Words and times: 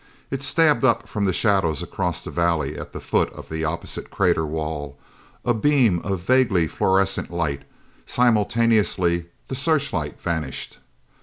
It 0.31 0.41
stabbed 0.41 0.83
up 0.83 1.07
from 1.07 1.25
the 1.25 1.31
shadows 1.31 1.83
across 1.83 2.23
the 2.23 2.31
valley 2.31 2.75
at 2.75 2.91
the 2.91 2.99
foot 2.99 3.31
of 3.33 3.49
the 3.49 3.63
opposite 3.63 4.09
crater 4.09 4.47
wall, 4.47 4.97
a 5.45 5.53
beam 5.53 5.99
of 5.99 6.21
vaguely 6.21 6.67
fluorescent 6.67 7.29
light. 7.29 7.65
Simultaneously 8.07 9.27
the 9.47 9.53
searchlight 9.53 10.19
vanished. 10.19 10.79